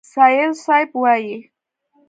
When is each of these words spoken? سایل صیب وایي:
سایل 0.13 0.51
صیب 0.65 0.89
وایي: 1.01 1.35